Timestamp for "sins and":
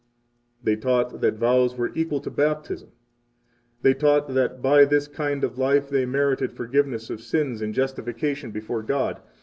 7.21-7.71